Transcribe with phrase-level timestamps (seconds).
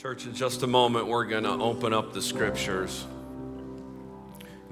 [0.00, 3.06] Church, in just a moment, we're going to open up the scriptures.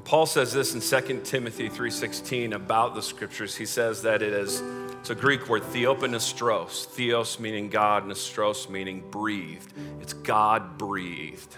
[0.04, 3.54] Paul says this in 2 Timothy 3.16 about the scriptures.
[3.54, 4.62] He says that it is,
[5.00, 6.86] it's a Greek word, theopneustos.
[6.86, 9.70] Theos meaning God, neustros meaning breathed.
[10.00, 11.54] It's God breathed.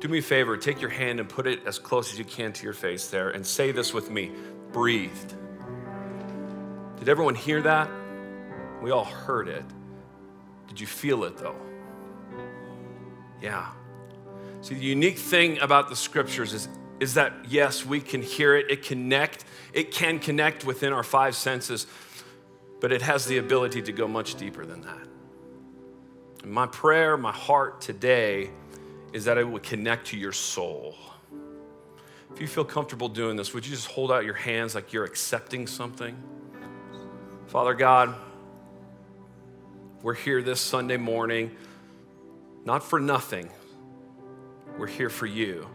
[0.00, 2.52] Do me a favor, take your hand and put it as close as you can
[2.52, 4.30] to your face there and say this with me
[4.72, 5.34] breathed.
[6.98, 7.88] Did everyone hear that?
[8.82, 9.64] We all heard it.
[10.68, 11.56] Did you feel it though?
[13.40, 13.66] Yeah.
[14.62, 18.70] See, the unique thing about the scriptures is, is that yes, we can hear it,
[18.70, 21.86] it connect, it can connect within our five senses,
[22.80, 25.06] but it has the ability to go much deeper than that.
[26.42, 28.50] And my prayer, my heart today
[29.12, 30.96] is that it would connect to your soul.
[32.32, 35.04] If you feel comfortable doing this, would you just hold out your hands like you're
[35.04, 36.16] accepting something?
[37.46, 38.14] Father God,
[40.02, 41.56] we're here this Sunday morning
[42.66, 43.48] not for nothing.
[44.76, 45.68] We're here for you.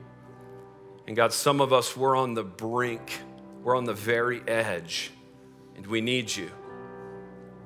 [1.07, 3.17] And God, some of us, we're on the brink,
[3.63, 5.11] we're on the very edge,
[5.75, 6.51] and we need you.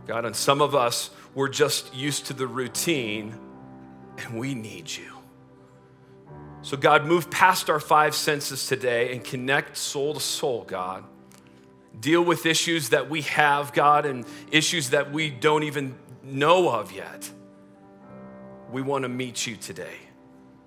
[0.06, 3.36] God, and some of us, we're just used to the routine,
[4.20, 5.12] and we need you.
[6.62, 11.04] So, God, move past our five senses today and connect soul to soul, God.
[12.00, 16.92] Deal with issues that we have, God, and issues that we don't even know of
[16.92, 17.30] yet
[18.72, 19.98] we want to meet you today.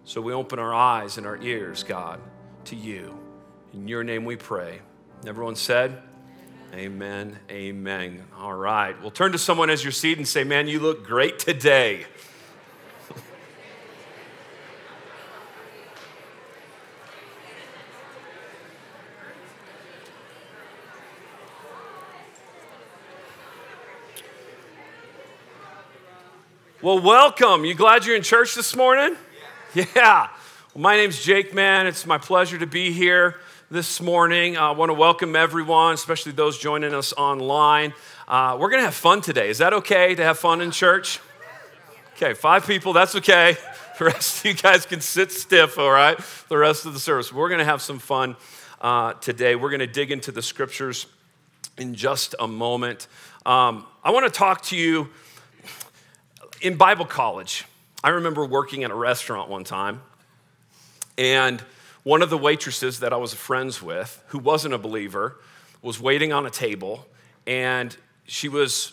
[0.04, 2.20] So we open our eyes and our ears, God,
[2.64, 3.18] to you.
[3.74, 4.80] In your name we pray.
[5.27, 6.02] Everyone said,
[6.74, 7.38] Amen.
[7.50, 8.24] Amen.
[8.38, 9.00] All right.
[9.00, 12.06] Well, turn to someone as your seat and say, Man, you look great today.
[26.80, 27.64] Well, welcome.
[27.64, 29.16] You glad you're in church this morning?
[29.74, 29.84] Yeah.
[29.96, 30.28] yeah.
[30.72, 31.88] Well, my name's Jake, man.
[31.88, 33.34] It's my pleasure to be here
[33.68, 34.56] this morning.
[34.56, 37.94] I want to welcome everyone, especially those joining us online.
[38.28, 39.48] Uh, we're going to have fun today.
[39.48, 41.19] Is that okay to have fun in church?
[42.14, 43.56] Okay, five people, that's okay.
[43.98, 46.16] The rest of you guys can sit stiff, all right,
[46.48, 47.32] the rest of the service.
[47.32, 48.36] We're going to have some fun
[48.80, 49.56] uh, today.
[49.56, 51.06] We're going to dig into the scriptures
[51.76, 53.08] in just a moment.
[53.44, 55.08] Um, I want to talk to you
[56.60, 57.64] in Bible college,
[58.02, 60.02] I remember working at a restaurant one time,
[61.16, 61.62] and
[62.02, 65.36] one of the waitresses that I was friends with, who wasn't a believer,
[65.82, 67.06] was waiting on a table,
[67.47, 68.92] and she was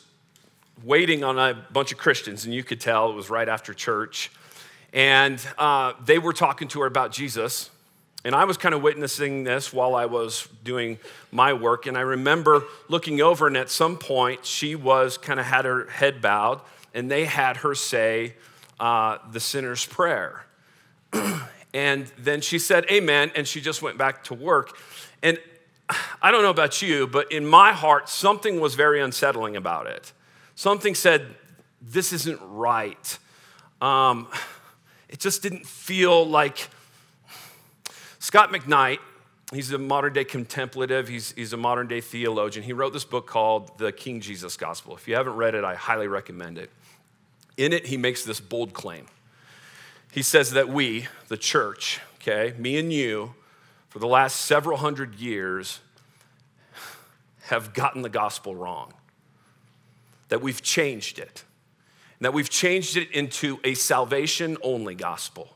[0.83, 4.31] waiting on a bunch of Christians, and you could tell it was right after church.
[4.93, 7.69] And uh, they were talking to her about Jesus.
[8.23, 10.97] And I was kind of witnessing this while I was doing
[11.31, 11.85] my work.
[11.85, 15.85] And I remember looking over, and at some point, she was kind of had her
[15.87, 16.61] head bowed
[16.95, 18.33] and they had her say
[18.79, 20.45] uh, the sinner's prayer.
[21.73, 24.78] and then she said, Amen, and she just went back to work.
[25.22, 25.38] And
[26.22, 30.13] I don't know about you, but in my heart, something was very unsettling about it.
[30.55, 31.35] Something said,
[31.81, 33.19] This isn't right.
[33.81, 34.28] Um,
[35.09, 36.69] it just didn't feel like.
[38.19, 38.97] Scot McKnight,
[39.53, 42.66] he's a modern day contemplative, he's, he's a modern day theologian.
[42.66, 44.95] He wrote this book called The King Jesus Gospel.
[44.95, 46.72] If you haven't read it, I highly recommend it.
[47.57, 49.07] In it, he makes this bold claim.
[50.11, 53.33] He says that we, the church, okay, me and you,
[53.89, 55.79] for the last several hundred years,
[57.47, 58.93] have gotten the gospel wrong.
[60.29, 61.43] That we've changed it.
[62.19, 65.49] And that we've changed it into a salvation only gospel.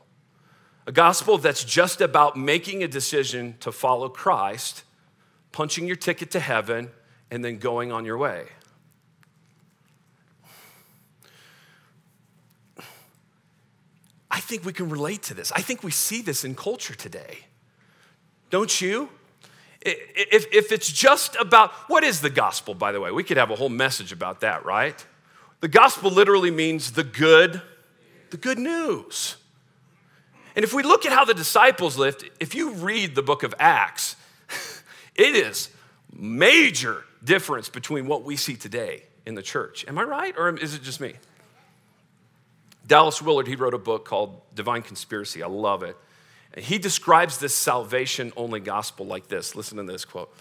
[0.86, 4.84] A gospel that's just about making a decision to follow Christ,
[5.52, 6.90] punching your ticket to heaven,
[7.30, 8.46] and then going on your way.
[14.30, 15.50] I think we can relate to this.
[15.52, 17.38] I think we see this in culture today.
[18.50, 19.08] Don't you?
[19.82, 23.10] If, if it's just about, what is the gospel, by the way?
[23.10, 25.04] We could have a whole message about that, right?
[25.60, 27.62] The gospel literally means the good,
[28.30, 29.36] the good news.
[30.54, 33.54] And if we look at how the disciples lived, if you read the book of
[33.58, 34.16] Acts,
[35.14, 35.70] it is
[36.12, 39.84] major difference between what we see today in the church.
[39.88, 41.14] Am I right, or is it just me?
[42.86, 45.42] Dallas Willard, he wrote a book called Divine Conspiracy.
[45.42, 45.96] I love it.
[46.54, 49.54] And he describes this salvation only gospel like this.
[49.54, 50.34] Listen to this quote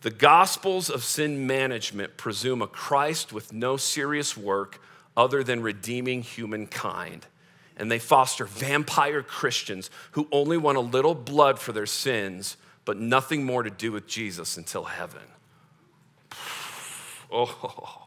[0.00, 4.80] The gospels of sin management presume a Christ with no serious work
[5.16, 7.26] other than redeeming humankind.
[7.76, 12.98] And they foster vampire Christians who only want a little blood for their sins, but
[12.98, 15.22] nothing more to do with Jesus until heaven.
[17.34, 18.02] Oh.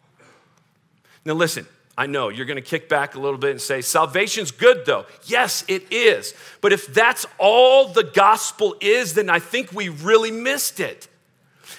[1.25, 1.65] Now, listen,
[1.97, 5.05] I know you're going to kick back a little bit and say, salvation's good though.
[5.25, 6.33] Yes, it is.
[6.61, 11.07] But if that's all the gospel is, then I think we really missed it.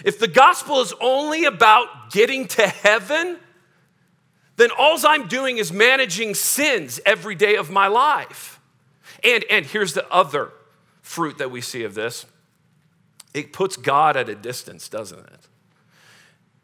[0.04, 3.38] If the gospel is only about getting to heaven,
[4.56, 8.58] then all I'm doing is managing sins every day of my life.
[9.22, 10.50] And, and here's the other
[11.02, 12.26] fruit that we see of this
[13.34, 15.48] it puts God at a distance, doesn't it?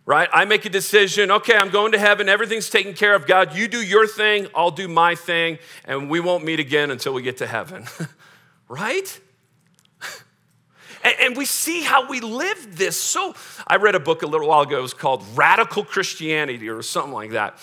[0.05, 0.29] Right?
[0.33, 3.27] I make a decision, okay, I'm going to heaven, everything's taken care of.
[3.27, 7.15] God, you do your thing, I'll do my thing, and we won't meet again until
[7.15, 7.87] we get to heaven,
[8.69, 9.21] right?
[11.21, 12.97] And, we see how we live this.
[12.97, 13.35] So,
[13.67, 14.79] I read a book a little while ago.
[14.79, 17.59] It was called Radical Christianity or something like that.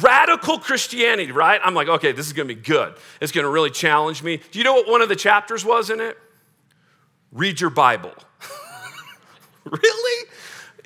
[0.00, 1.60] Radical Christianity, right?
[1.62, 2.94] I'm like, okay, this is gonna be good.
[3.20, 4.40] It's gonna really challenge me.
[4.50, 6.16] Do you know what one of the chapters was in it?
[7.30, 8.14] Read your Bible.
[9.64, 10.28] really?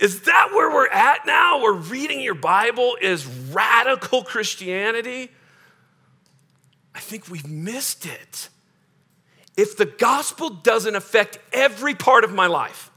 [0.03, 1.63] Is that where we're at now?
[1.63, 5.31] We're reading your Bible is radical Christianity?
[6.93, 8.49] I think we've missed it.
[9.57, 12.91] If the gospel doesn't affect every part of my life,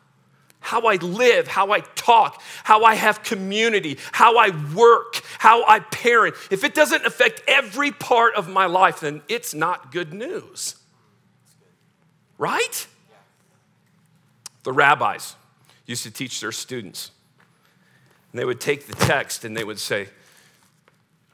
[0.62, 5.82] how I live, how I talk, how I have community, how I work, how I
[5.82, 10.74] parent, if it doesn't affect every part of my life, then it's not good news.
[12.40, 12.88] Right?
[14.64, 15.36] The rabbis,
[15.86, 17.12] used to teach their students.
[18.32, 20.08] And they would take the text and they would say,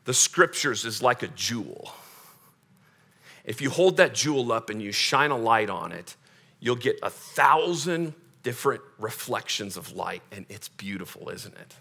[0.06, 1.94] The scriptures is like a jewel.
[3.44, 6.16] If you hold that jewel up and you shine a light on it,
[6.60, 8.14] you'll get a thousand
[8.44, 11.76] different reflections of light, and it's beautiful, isn't it?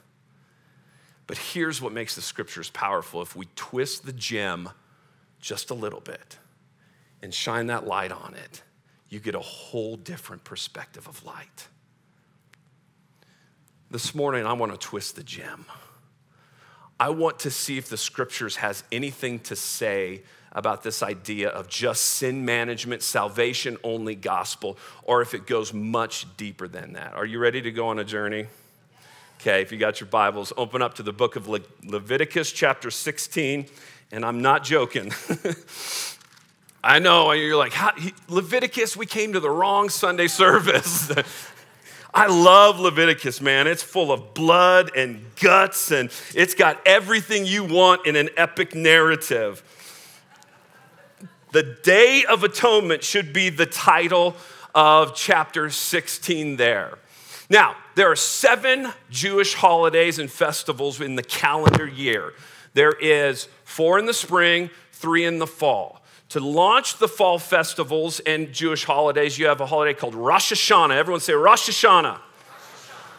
[1.27, 4.71] But here's what makes the scriptures powerful if we twist the gem
[5.39, 6.39] just a little bit
[7.23, 8.63] and shine that light on it,
[9.09, 11.69] you get a whole different perspective of light.
[13.93, 15.65] This morning, I want to twist the gem.
[17.01, 20.23] I want to see if the scriptures has anything to say
[20.53, 26.25] about this idea of just sin management, salvation only gospel, or if it goes much
[26.37, 27.15] deeper than that.
[27.15, 28.47] Are you ready to go on a journey?
[29.41, 32.93] Okay, if you got your Bibles, open up to the book of Le- Leviticus, chapter
[32.93, 33.67] 16,
[34.13, 35.13] and I'm not joking.
[36.85, 37.75] I know, you're like,
[38.29, 41.11] Leviticus, we came to the wrong Sunday service.
[42.13, 43.67] I love Leviticus, man.
[43.69, 48.75] It's full of blood and guts, and it's got everything you want in an epic
[48.75, 49.63] narrative.
[51.53, 54.35] The Day of Atonement should be the title
[54.75, 56.99] of chapter 16 there.
[57.49, 62.33] Now, there are seven Jewish holidays and festivals in the calendar year.
[62.75, 66.00] There is four in the spring, three in the fall
[66.31, 70.97] to launch the fall festivals and Jewish holidays, you have a holiday called Rosh Hashanah.
[70.97, 72.21] Everyone say Rosh Hashanah.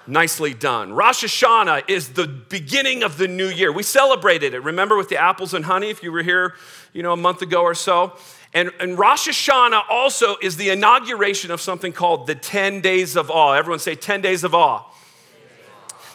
[0.07, 0.93] Nicely done.
[0.93, 3.71] Rosh Hashanah is the beginning of the new year.
[3.71, 6.55] We celebrated it, remember, with the apples and honey, if you were here,
[6.93, 8.17] you know, a month ago or so.
[8.53, 13.29] And, and Rosh Hashanah also is the inauguration of something called the 10 days of
[13.29, 13.53] awe.
[13.53, 14.85] Everyone say 10 days of awe.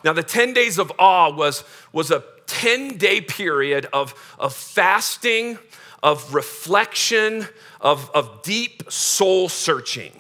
[0.02, 5.58] Now, the 10 days of awe was, was a 10 day period of, of fasting,
[6.02, 7.46] of reflection,
[7.80, 10.12] of, of deep soul searching.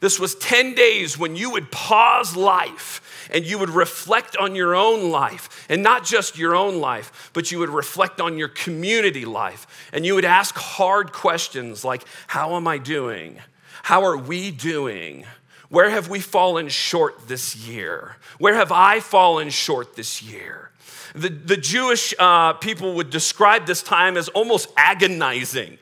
[0.00, 4.74] This was 10 days when you would pause life and you would reflect on your
[4.74, 9.24] own life, and not just your own life, but you would reflect on your community
[9.24, 9.88] life.
[9.92, 13.38] And you would ask hard questions like, How am I doing?
[13.84, 15.24] How are we doing?
[15.68, 18.16] Where have we fallen short this year?
[18.38, 20.71] Where have I fallen short this year?
[21.14, 25.78] The, the Jewish uh, people would describe this time as almost agonizing.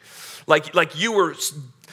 [0.47, 1.35] Like, like you were,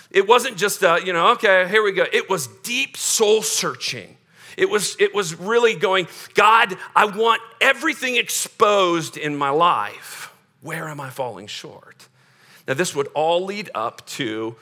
[0.10, 2.06] it wasn't just, a, you know, okay, here we go.
[2.12, 4.17] It was deep soul searching.
[4.58, 10.34] It was, it was really going, God, I want everything exposed in my life.
[10.62, 12.08] Where am I falling short?
[12.67, 14.56] Now, this would all lead up to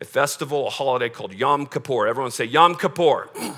[0.00, 2.06] a festival, a holiday called Yom Kippur.
[2.06, 3.28] Everyone say Yom Kippur.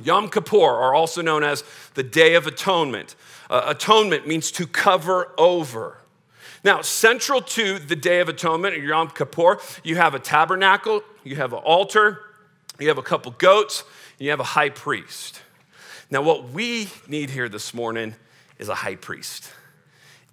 [0.00, 3.14] Yom Kippur, are also known as the Day of Atonement.
[3.48, 5.98] Uh, atonement means to cover over.
[6.64, 11.36] Now, central to the Day of Atonement, or Yom Kippur, you have a tabernacle, you
[11.36, 12.20] have an altar,
[12.78, 13.84] you have a couple goats,
[14.18, 15.42] you have a high priest.
[16.10, 18.14] Now, what we need here this morning
[18.58, 19.50] is a high priest.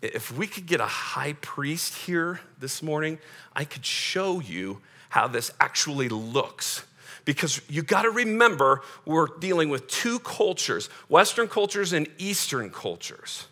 [0.01, 3.20] If we could get a high priest here this morning,
[3.55, 6.84] I could show you how this actually looks
[7.25, 13.48] because you got to remember we're dealing with two cultures Western cultures and Eastern cultures.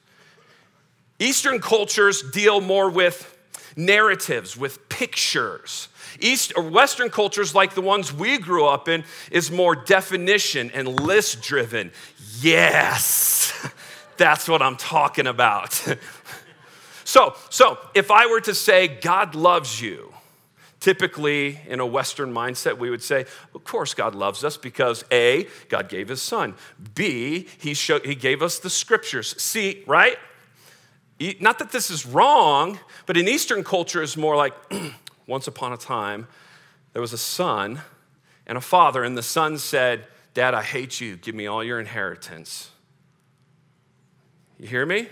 [1.19, 3.37] Eastern cultures deal more with
[3.75, 5.87] narratives, with pictures.
[6.19, 10.87] East or Western cultures, like the ones we grew up in, is more definition and
[10.87, 11.91] list driven.
[12.39, 13.53] Yes,
[14.17, 15.87] that's what I'm talking about.
[17.11, 20.10] So, so if I were to say God loves you,
[20.81, 25.47] typically in a Western mindset, we would say, of course, God loves us because A,
[25.69, 26.55] God gave his son.
[26.95, 29.39] B, he, showed, he gave us the scriptures.
[29.41, 30.17] C, right?
[31.39, 34.53] Not that this is wrong, but in Eastern culture, it's more like
[35.27, 36.27] once upon a time,
[36.93, 37.81] there was a son
[38.47, 41.15] and a father, and the son said, Dad, I hate you.
[41.15, 42.71] Give me all your inheritance.
[44.57, 45.09] You hear me?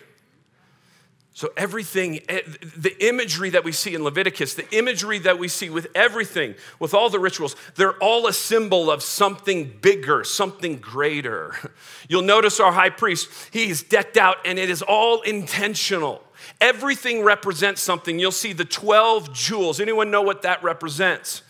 [1.40, 2.42] So, everything, eh,
[2.76, 6.94] the imagery that we see in Leviticus, the imagery that we see with everything, with
[6.94, 11.56] all the rituals, they're all a symbol of something bigger, something greater.
[12.10, 16.22] You'll notice our high priest, he's decked out and it is all intentional.
[16.60, 18.20] Everything represents something.
[18.20, 19.80] You'll see the 12 jewels.
[19.80, 21.42] Anyone know what that represents?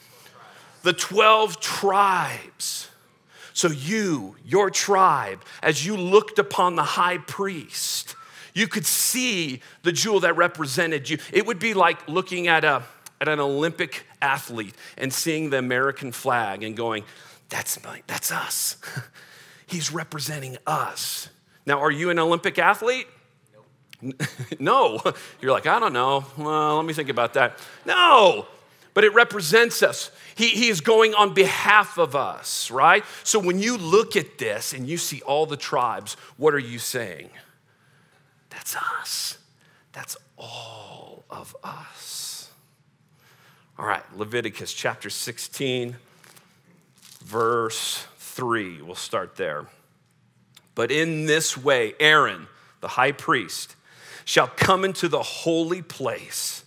[0.83, 2.89] The 12 tribes.
[3.53, 8.15] So, you, your tribe, as you looked upon the high priest,
[8.59, 11.17] you could see the jewel that represented you.
[11.31, 12.83] It would be like looking at, a,
[13.21, 17.03] at an Olympic athlete and seeing the American flag and going,
[17.47, 18.77] that's, my, that's us.
[19.65, 21.29] He's representing us.
[21.65, 23.07] Now, are you an Olympic athlete?
[24.59, 24.99] no.
[25.41, 26.25] You're like, I don't know.
[26.37, 27.59] Well, let me think about that.
[27.85, 28.47] No,
[28.93, 30.11] but it represents us.
[30.35, 33.05] He, he is going on behalf of us, right?
[33.23, 36.79] So when you look at this and you see all the tribes, what are you
[36.79, 37.29] saying?
[38.49, 39.37] That's us.
[39.91, 42.51] That's all of us.
[43.77, 45.95] All right, Leviticus chapter 16,
[47.23, 48.81] verse 3.
[48.81, 49.67] We'll start there.
[50.75, 52.47] But in this way, Aaron,
[52.81, 53.75] the high priest,
[54.25, 56.63] shall come into the holy place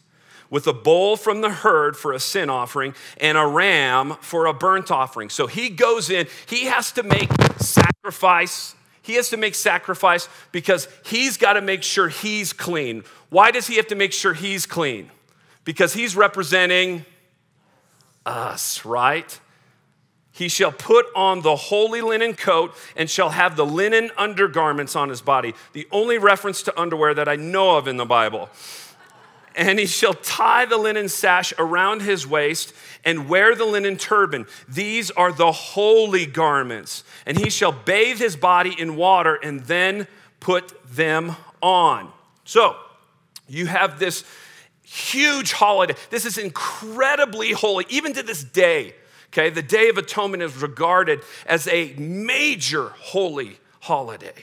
[0.51, 4.53] with a bull from the herd for a sin offering and a ram for a
[4.53, 5.31] burnt offering.
[5.31, 10.89] So he goes in, he has to make sacrifice he has to make sacrifice because
[11.05, 13.05] he's got to make sure he's clean.
[13.29, 15.11] Why does he have to make sure he's clean?
[15.65, 17.05] Because he's representing
[18.25, 19.39] us, right?
[20.31, 25.11] He shall put on the holy linen coat and shall have the linen undergarments on
[25.11, 25.55] his body.
[25.73, 28.49] The only reference to underwear that I know of in the Bible.
[29.55, 32.73] And he shall tie the linen sash around his waist
[33.05, 34.47] and wear the linen turban.
[34.69, 37.05] These are the holy garments.
[37.27, 40.07] And he shall bathe his body in water and then
[40.41, 42.11] put them on.
[42.45, 42.77] So,
[43.49, 44.25] you have this
[44.83, 45.95] huge holiday.
[46.11, 48.95] This is incredibly holy, even to this day.
[49.29, 54.35] Okay, the Day of Atonement is regarded as a major holy holiday.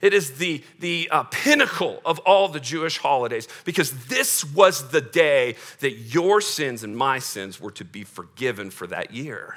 [0.00, 5.00] It is the, the uh, pinnacle of all the Jewish holidays because this was the
[5.00, 9.56] day that your sins and my sins were to be forgiven for that year.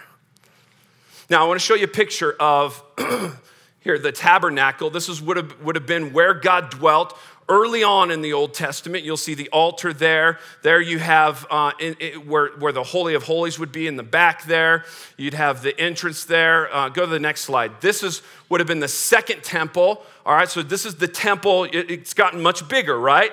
[1.30, 2.84] Now, I want to show you a picture of
[3.80, 4.90] here the tabernacle.
[4.90, 7.18] This is, would, have, would have been where God dwelt
[7.50, 10.40] Early on in the Old Testament, you'll see the altar there.
[10.62, 13.98] There you have uh, in, in, where, where the Holy of Holies would be in
[13.98, 14.86] the back there.
[15.18, 16.74] You'd have the entrance there.
[16.74, 17.82] Uh, go to the next slide.
[17.82, 20.04] This is would have been the second temple.
[20.26, 21.66] All right, so this is the temple.
[21.66, 23.32] It, it's gotten much bigger, right?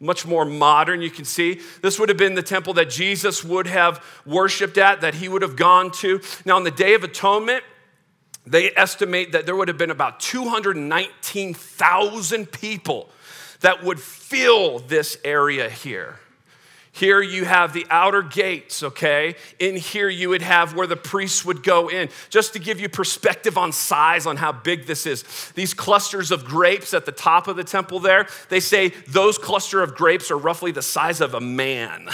[0.00, 1.60] Much more modern, you can see.
[1.80, 5.42] This would have been the temple that Jesus would have worshiped at, that he would
[5.42, 6.20] have gone to.
[6.44, 7.62] Now, on the Day of Atonement,
[8.46, 13.08] they estimate that there would have been about 219,000 people
[13.64, 16.16] that would fill this area here.
[16.92, 19.36] Here you have the outer gates, okay?
[19.58, 22.10] In here you would have where the priests would go in.
[22.28, 25.24] Just to give you perspective on size, on how big this is.
[25.54, 29.82] These clusters of grapes at the top of the temple there, they say those cluster
[29.82, 32.10] of grapes are roughly the size of a man.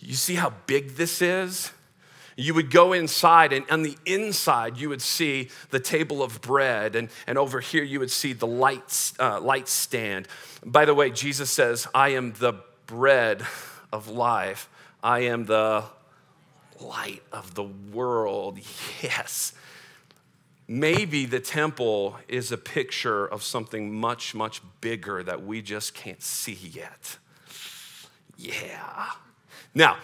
[0.00, 1.72] You see how big this is?
[2.36, 6.96] You would go inside, and on the inside, you would see the table of bread,
[6.96, 10.28] and, and over here, you would see the light, uh, light stand.
[10.64, 12.54] By the way, Jesus says, I am the
[12.86, 13.44] bread
[13.92, 14.68] of life,
[15.02, 15.84] I am the
[16.80, 18.58] light of the world.
[19.02, 19.52] Yes.
[20.68, 26.22] Maybe the temple is a picture of something much, much bigger that we just can't
[26.22, 27.18] see yet.
[28.38, 29.10] Yeah.
[29.74, 29.96] Now,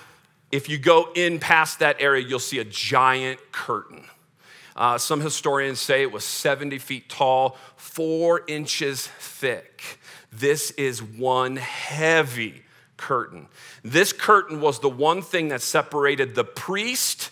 [0.51, 4.05] if you go in past that area, you'll see a giant curtain.
[4.75, 9.99] Uh, some historians say it was 70 feet tall, four inches thick.
[10.33, 12.63] This is one heavy
[12.97, 13.49] curtain.
[13.83, 17.31] This curtain was the one thing that separated the priest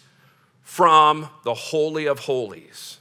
[0.62, 2.95] from the Holy of Holies.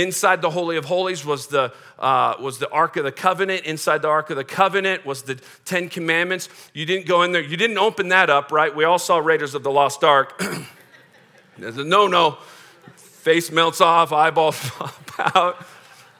[0.00, 3.64] Inside the Holy of Holies was the, uh, was the Ark of the Covenant.
[3.64, 6.48] Inside the Ark of the Covenant was the Ten Commandments.
[6.72, 8.74] You didn't go in there, you didn't open that up, right?
[8.74, 10.42] We all saw Raiders of the Lost Ark.
[11.58, 12.38] No no.
[12.96, 15.66] Face melts off, eyeballs pop out.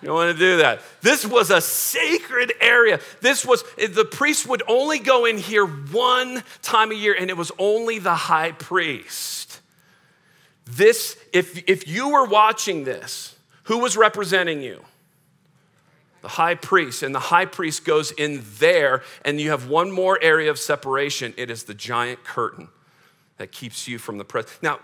[0.02, 0.82] You don't want to do that.
[1.00, 3.00] This was a sacred area.
[3.22, 7.38] This was, the priest would only go in here one time a year, and it
[7.38, 9.62] was only the high priest.
[10.66, 13.34] This, if, if you were watching this,
[13.70, 14.82] who was representing you?
[16.22, 17.04] The high priest.
[17.04, 21.34] And the high priest goes in there, and you have one more area of separation.
[21.36, 22.66] It is the giant curtain
[23.36, 24.58] that keeps you from the presence.
[24.60, 24.80] Now,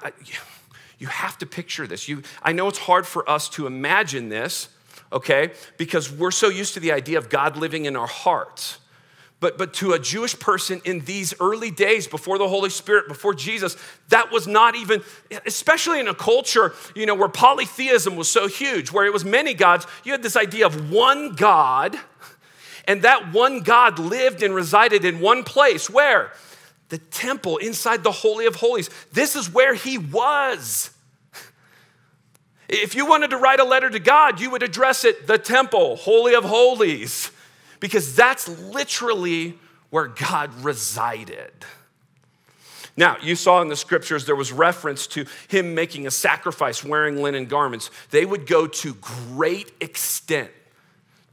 [1.01, 2.09] you have to picture this.
[2.09, 4.69] You, I know it's hard for us to imagine this
[5.13, 5.53] okay?
[5.77, 8.79] Because we're so used to the idea of God living in our hearts.
[9.39, 13.35] But, but to a Jewish person in these early days before the Holy Spirit, before
[13.35, 13.77] Jesus,
[14.09, 15.03] that was not even,
[15.45, 19.53] especially in a culture, you know, where polytheism was so huge, where it was many
[19.53, 21.99] gods, you had this idea of one God,
[22.89, 25.91] and that one God lived and resided in one place.
[25.91, 26.33] Where?
[26.89, 28.89] The temple inside the Holy of Holies.
[29.13, 30.91] This is where he was.
[32.69, 35.97] If you wanted to write a letter to God, you would address it the temple,
[35.97, 37.31] Holy of Holies,
[37.81, 39.59] because that's literally
[39.91, 41.53] where God resided.
[42.97, 47.23] Now, you saw in the scriptures there was reference to him making a sacrifice wearing
[47.23, 47.91] linen garments.
[48.11, 50.51] They would go to great extent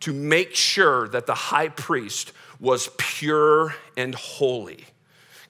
[0.02, 4.86] to make sure that the high priest was pure and holy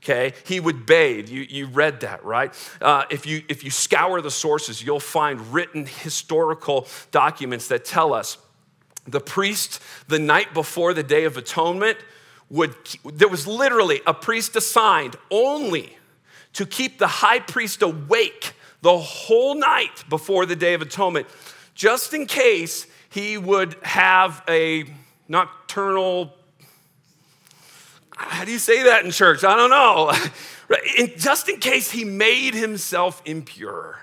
[0.04, 4.22] okay he would bathe you, you read that right uh, if, you, if you scour
[4.22, 8.38] the sources you'll find written historical documents that tell us
[9.06, 11.98] the priest the night before the day of atonement
[12.50, 15.98] would there was literally a priest assigned only
[16.54, 21.28] to keep the high priest awake the whole night before the day of atonement
[21.76, 24.86] just in case he would have a
[25.28, 26.34] nocturnal
[28.16, 29.44] how do you say that in church?
[29.44, 30.12] I don't know.
[31.18, 34.03] just in case he made himself impure,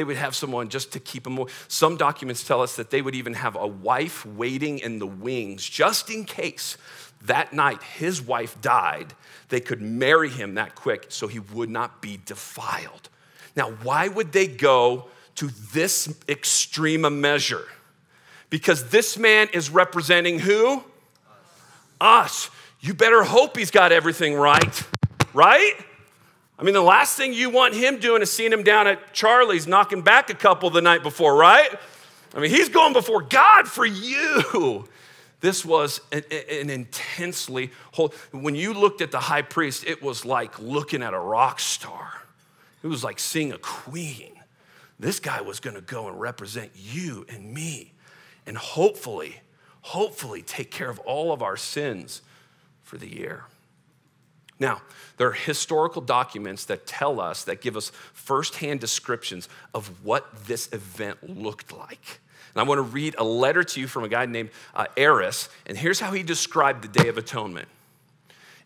[0.00, 1.44] they would have someone just to keep him.
[1.68, 5.68] Some documents tell us that they would even have a wife waiting in the wings
[5.68, 6.78] just in case
[7.26, 9.12] that night his wife died.
[9.50, 13.10] They could marry him that quick so he would not be defiled.
[13.54, 17.66] Now, why would they go to this extreme a measure?
[18.48, 20.82] Because this man is representing who?
[22.00, 22.46] Us.
[22.46, 24.82] Us you better hope he's got everything right,
[25.34, 25.74] right?
[26.60, 29.66] I mean, the last thing you want him doing is seeing him down at Charlie's
[29.66, 31.70] knocking back a couple the night before, right?
[32.34, 34.86] I mean, he's going before God for you.
[35.40, 38.12] This was an, an intensely whole.
[38.30, 42.12] When you looked at the high priest, it was like looking at a rock star.
[42.82, 44.32] It was like seeing a queen.
[44.98, 47.92] This guy was going to go and represent you and me,
[48.46, 49.40] and hopefully,
[49.80, 52.20] hopefully take care of all of our sins
[52.82, 53.44] for the year.
[54.60, 54.82] Now,
[55.16, 60.68] there are historical documents that tell us, that give us firsthand descriptions of what this
[60.72, 62.20] event looked like.
[62.54, 65.48] And I want to read a letter to you from a guy named uh, Eris,
[65.66, 67.68] and here's how he described the Day of Atonement.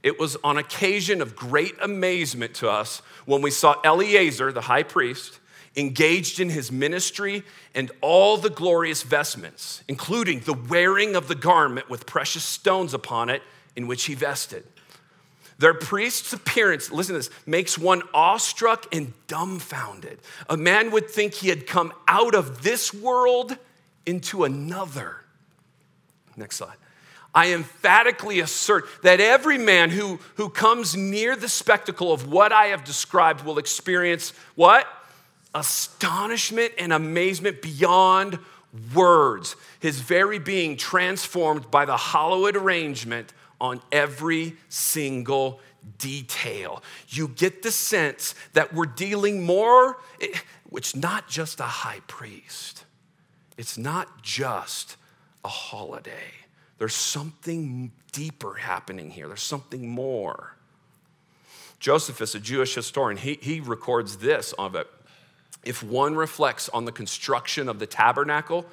[0.02, 4.82] It was on occasion of great amazement to us when we saw Eleazar, the high
[4.82, 5.38] priest,
[5.76, 7.42] engaged in his ministry
[7.74, 13.28] and all the glorious vestments, including the wearing of the garment with precious stones upon
[13.28, 13.42] it
[13.76, 14.64] in which he vested.
[15.58, 20.18] Their priest's appearance, listen to this, makes one awestruck and dumbfounded.
[20.48, 23.56] A man would think he had come out of this world
[24.04, 25.16] into another.
[26.36, 26.76] Next slide.
[27.34, 32.66] I emphatically assert that every man who, who comes near the spectacle of what I
[32.66, 34.86] have described will experience what?
[35.52, 38.38] Astonishment and amazement beyond
[38.94, 39.56] words.
[39.80, 45.60] His very being transformed by the hallowed arrangement on every single
[45.98, 46.82] detail.
[47.08, 50.38] You get the sense that we're dealing more, eh,
[50.72, 52.84] it's not just a high priest,
[53.56, 54.96] it's not just
[55.44, 56.32] a holiday.
[56.78, 60.54] There's something deeper happening here, there's something more.
[61.78, 64.88] Josephus, a Jewish historian, he, he records this of it.
[65.64, 68.66] If one reflects on the construction of the tabernacle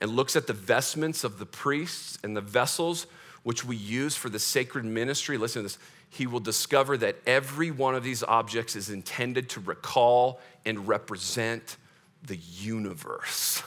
[0.00, 3.06] and looks at the vestments of the priests and the vessels
[3.44, 5.78] which we use for the sacred ministry, listen to this,
[6.10, 11.76] he will discover that every one of these objects is intended to recall and represent
[12.22, 13.62] the universe.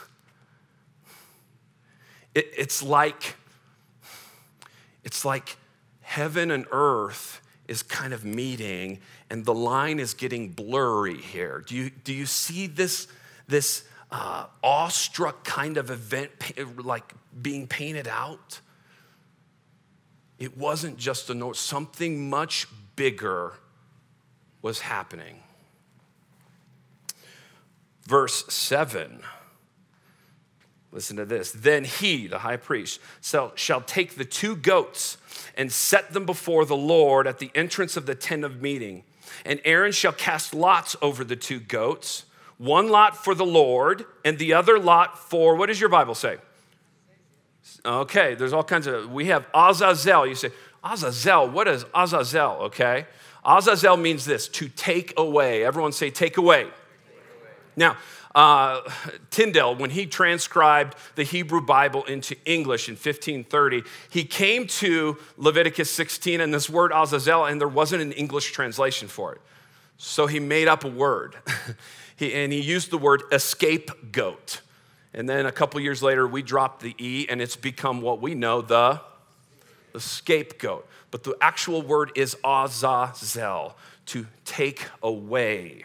[2.34, 3.36] It, it's like
[5.04, 5.56] it's like
[6.02, 8.98] heaven and earth is kind of meeting
[9.30, 11.62] and the line is getting blurry here.
[11.66, 13.08] Do you, do you see this,
[13.46, 16.30] this uh, awestruck kind of event
[16.82, 18.60] like being painted out?
[20.38, 23.54] It wasn't just a note, something much bigger
[24.62, 25.42] was happening.
[28.06, 29.20] Verse 7.
[30.90, 31.52] Listen to this.
[31.52, 35.18] Then he, the high priest, shall, shall take the two goats
[35.56, 39.04] and set them before the Lord at the entrance of the tent of meeting.
[39.44, 42.24] And Aaron shall cast lots over the two goats,
[42.56, 46.38] one lot for the Lord, and the other lot for, what does your Bible say?
[47.84, 50.26] Okay, there's all kinds of, we have Azazel.
[50.26, 50.50] You say,
[50.84, 52.56] Azazel, what is Azazel?
[52.62, 53.06] Okay.
[53.44, 55.64] Azazel means this to take away.
[55.64, 56.66] Everyone say, take away.
[57.76, 57.96] Now,
[58.34, 58.80] uh,
[59.30, 65.90] Tyndale, when he transcribed the Hebrew Bible into English in 1530, he came to Leviticus
[65.90, 69.40] 16 and this word Azazel, and there wasn't an English translation for it.
[69.96, 71.36] So he made up a word.
[72.16, 74.60] he, and he used the word escape goat.
[75.14, 78.34] And then a couple years later, we dropped the E, and it's become what we
[78.34, 79.00] know the,
[79.92, 80.86] the scapegoat.
[81.10, 85.84] But the actual word is Azazel, to take away.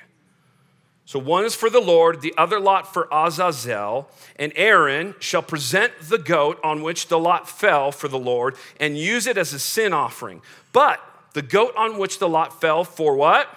[1.05, 5.93] So one is for the Lord, the other lot for Azazel, and Aaron shall present
[6.01, 9.59] the goat on which the lot fell for the Lord and use it as a
[9.59, 10.41] sin offering.
[10.71, 11.01] But
[11.33, 13.47] the goat on which the lot fell for what?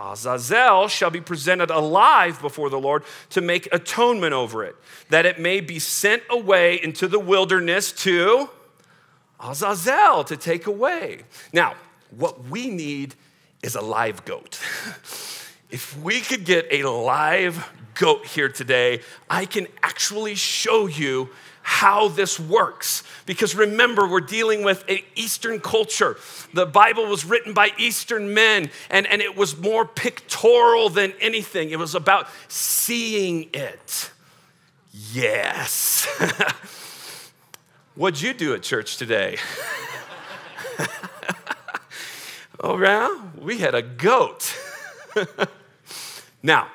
[0.00, 4.76] Azazel shall be presented alive before the Lord to make atonement over it,
[5.10, 8.48] that it may be sent away into the wilderness to
[9.38, 11.22] Azazel to take away.
[11.52, 11.74] Now,
[12.10, 13.14] what we need
[13.62, 14.58] is a live goat.
[15.70, 21.28] if we could get a live goat here today, I can actually show you
[21.70, 23.04] how this works.
[23.26, 26.16] Because remember, we're dealing with an Eastern culture.
[26.52, 31.70] The Bible was written by Eastern men, and, and it was more pictorial than anything.
[31.70, 34.10] It was about seeing it.
[35.12, 36.06] Yes.
[37.94, 39.38] What'd you do at church today?
[42.60, 43.16] oh, yeah?
[43.38, 44.58] We had a goat.
[46.42, 46.68] Now,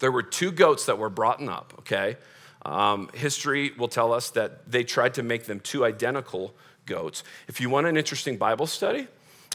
[0.00, 2.18] there were two goats that were brought up, okay?
[2.64, 6.54] Um, history will tell us that they tried to make them two identical
[6.86, 7.24] goats.
[7.48, 9.08] If you want an interesting Bible study,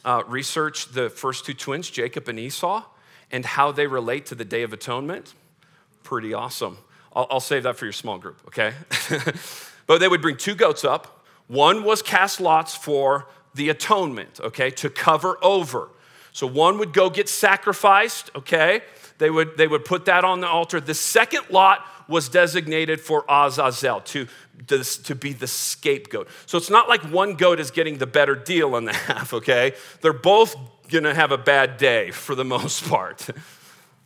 [0.04, 2.84] uh, research the first two twins, Jacob and Esau,
[3.32, 5.34] and how they relate to the Day of Atonement.
[6.04, 6.78] Pretty awesome.
[7.14, 8.74] I'll, I'll save that for your small group, okay?
[9.88, 11.26] but they would bring two goats up.
[11.48, 15.90] One was cast lots for the atonement, okay, to cover over.
[16.32, 18.82] So one would go get sacrificed, okay?
[19.18, 20.80] They would, they would put that on the altar.
[20.80, 24.28] The second lot was designated for Azazel, to,
[24.68, 26.28] to, to be the scapegoat.
[26.46, 29.74] So it's not like one goat is getting the better deal on the half, okay?
[30.02, 30.56] They're both
[30.90, 33.28] gonna have a bad day for the most part.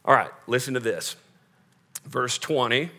[0.04, 1.16] All right, listen to this.
[2.06, 2.90] Verse 20.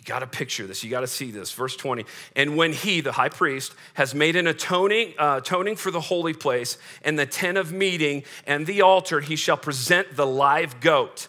[0.00, 0.82] You got to picture this.
[0.82, 1.52] You got to see this.
[1.52, 2.06] Verse 20.
[2.34, 6.32] And when he, the high priest, has made an atoning, uh, atoning for the holy
[6.32, 11.28] place and the tent of meeting and the altar, he shall present the live goat.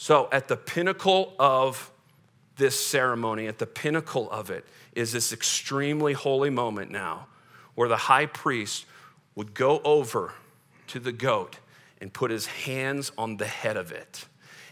[0.00, 1.90] So, at the pinnacle of
[2.56, 7.26] this ceremony, at the pinnacle of it, is this extremely holy moment now
[7.74, 8.86] where the high priest
[9.34, 10.34] would go over
[10.86, 11.58] to the goat
[12.00, 14.26] and put his hands on the head of it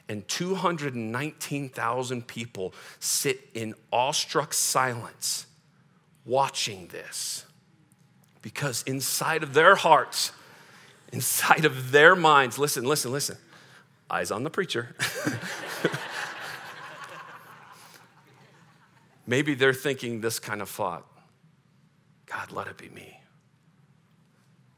[0.09, 5.47] and 219,000 people sit in awestruck silence
[6.25, 7.45] watching this.
[8.43, 10.31] Because inside of their hearts,
[11.13, 13.37] inside of their minds, listen, listen, listen,
[14.11, 14.95] eyes on the preacher.
[19.27, 21.05] Maybe they're thinking this kind of thought
[22.27, 23.21] God, let it be me.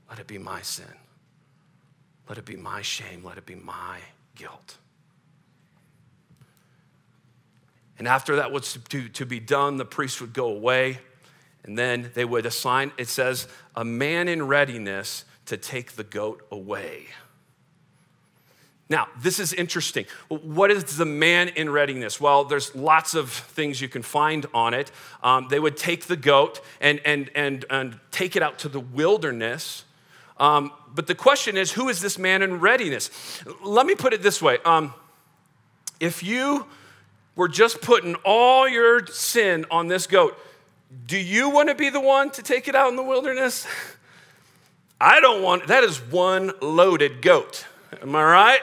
[0.09, 0.87] Let it be my sin.
[2.29, 3.25] Let it be my shame.
[3.25, 4.01] Let it be my
[4.35, 4.77] guilt.
[7.99, 11.01] And after that was to, to be done, the priest would go away,
[11.64, 16.47] and then they would assign, it says, a man in readiness to take the goat
[16.51, 17.07] away.
[18.90, 20.07] Now, this is interesting.
[20.29, 22.20] What is the man in readiness?
[22.20, 24.90] Well, there's lots of things you can find on it.
[25.22, 28.81] Um, they would take the goat and, and, and, and take it out to the
[28.81, 29.85] wilderness.
[30.38, 33.11] Um, but the question is, who is this man in readiness?
[33.62, 34.59] Let me put it this way.
[34.64, 34.94] Um,
[36.01, 36.66] if you
[37.38, 40.37] we're just putting all your sin on this goat.
[41.07, 43.64] Do you want to be the one to take it out in the wilderness?
[45.01, 47.64] I don't want, that is one loaded goat.
[48.03, 48.61] Am I right?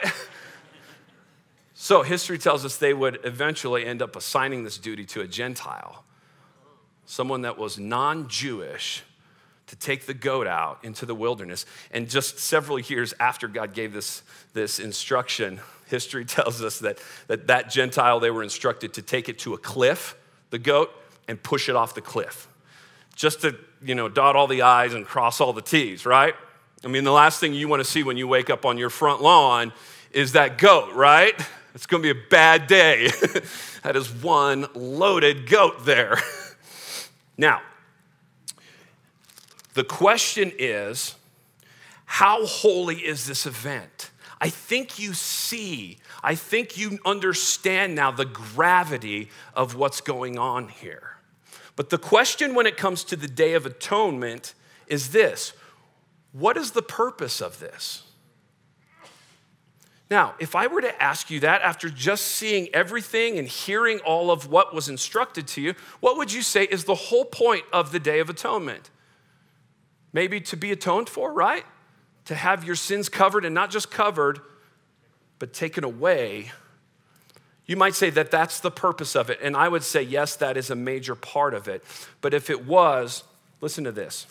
[1.74, 6.04] So history tells us they would eventually end up assigning this duty to a Gentile,
[7.04, 9.04] someone that was non Jewish,
[9.66, 11.66] to take the goat out into the wilderness.
[11.90, 14.22] And just several years after God gave this,
[14.54, 19.38] this instruction, history tells us that, that that Gentile, they were instructed to take it
[19.40, 20.16] to a cliff,
[20.50, 20.90] the goat,
[21.28, 22.48] and push it off the cliff.
[23.14, 26.34] Just to, you know, dot all the I's and cross all the T's, right?
[26.84, 28.90] I mean, the last thing you want to see when you wake up on your
[28.90, 29.72] front lawn
[30.10, 31.34] is that goat, right?
[31.74, 33.08] It's going to be a bad day.
[33.82, 36.18] that is one loaded goat there.
[37.38, 37.60] now,
[39.74, 41.16] the question is
[42.06, 44.10] how holy is this event?
[44.40, 50.68] I think you see, I think you understand now the gravity of what's going on
[50.68, 51.16] here.
[51.74, 54.54] But the question when it comes to the Day of Atonement
[54.86, 55.52] is this
[56.38, 58.02] What is the purpose of this?
[60.10, 64.30] Now, if I were to ask you that after just seeing everything and hearing all
[64.30, 67.90] of what was instructed to you, what would you say is the whole point of
[67.90, 68.90] the Day of Atonement?
[70.12, 71.64] Maybe to be atoned for, right?
[72.26, 74.40] To have your sins covered and not just covered,
[75.38, 76.52] but taken away.
[77.64, 79.38] You might say that that's the purpose of it.
[79.42, 81.82] And I would say, yes, that is a major part of it.
[82.20, 83.24] But if it was,
[83.60, 84.26] listen to this.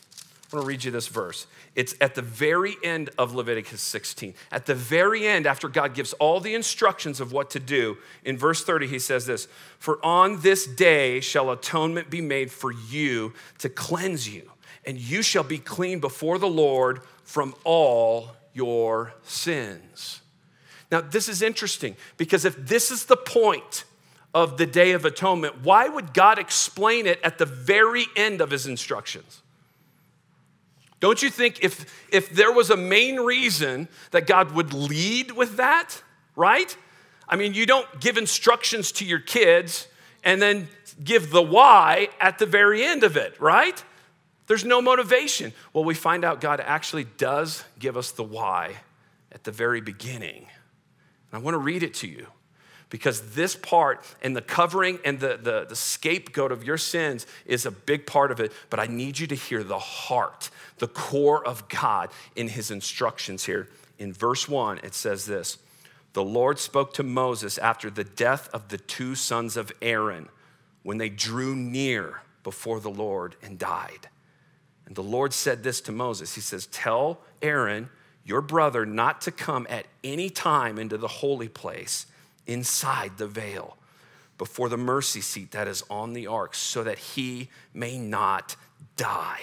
[0.55, 1.47] I'm going to read you this verse.
[1.75, 4.35] It's at the very end of Leviticus 16.
[4.53, 8.37] At the very end, after God gives all the instructions of what to do, in
[8.37, 13.33] verse 30, he says this For on this day shall atonement be made for you
[13.57, 14.49] to cleanse you,
[14.85, 20.21] and you shall be clean before the Lord from all your sins.
[20.89, 23.83] Now, this is interesting because if this is the point
[24.33, 28.51] of the Day of Atonement, why would God explain it at the very end of
[28.51, 29.41] his instructions?
[30.99, 35.57] Don't you think if, if there was a main reason that God would lead with
[35.57, 36.01] that,
[36.35, 36.75] right?
[37.27, 39.87] I mean, you don't give instructions to your kids
[40.23, 40.67] and then
[41.03, 43.83] give the why at the very end of it, right?
[44.47, 45.53] There's no motivation.
[45.73, 48.75] Well, we find out God actually does give us the why
[49.31, 50.47] at the very beginning.
[51.31, 52.27] And I want to read it to you
[52.89, 57.65] because this part and the covering and the, the, the, scapegoat of your sins is
[57.65, 58.51] a big part of it.
[58.69, 63.45] But I need you to hear the heart, the core of God in his instructions
[63.45, 63.69] here.
[63.97, 65.57] In verse one, it says this
[66.13, 70.29] The Lord spoke to Moses after the death of the two sons of Aaron
[70.83, 74.09] when they drew near before the Lord and died.
[74.85, 77.89] And the Lord said this to Moses He says, Tell Aaron,
[78.23, 82.05] your brother, not to come at any time into the holy place
[82.47, 83.77] inside the veil
[84.37, 88.55] before the mercy seat that is on the ark, so that he may not
[88.97, 89.41] die.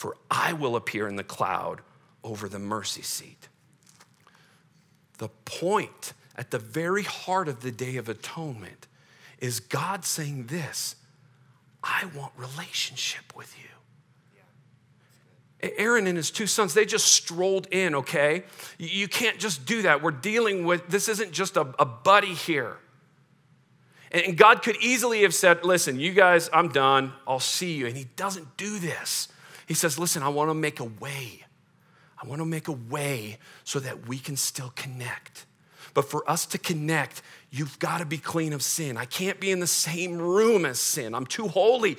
[0.00, 1.82] For I will appear in the cloud
[2.24, 3.48] over the mercy seat.
[5.18, 8.86] The point at the very heart of the Day of Atonement
[9.40, 10.96] is God saying this
[11.84, 13.66] I want relationship with you.
[15.76, 18.44] Aaron and his two sons, they just strolled in, okay?
[18.78, 20.02] You can't just do that.
[20.02, 22.78] We're dealing with, this isn't just a, a buddy here.
[24.10, 27.12] And God could easily have said, Listen, you guys, I'm done.
[27.28, 27.86] I'll see you.
[27.86, 29.28] And He doesn't do this.
[29.70, 31.44] He says, Listen, I want to make a way.
[32.20, 35.46] I want to make a way so that we can still connect.
[35.94, 38.96] But for us to connect, you've got to be clean of sin.
[38.96, 41.14] I can't be in the same room as sin.
[41.14, 41.98] I'm too holy.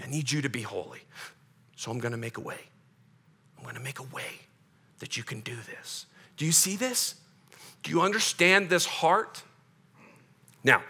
[0.00, 1.00] I need you to be holy.
[1.74, 2.60] So I'm going to make a way.
[3.58, 4.46] I'm going to make a way
[5.00, 6.06] that you can do this.
[6.36, 7.16] Do you see this?
[7.82, 9.42] Do you understand this heart?
[10.62, 10.84] Now,